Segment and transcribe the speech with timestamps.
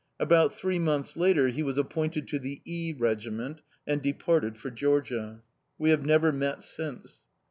[0.19, 5.43] About three months later he was appointed to the E Regiment, and departed for Georgia.
[5.77, 7.21] We have never met since.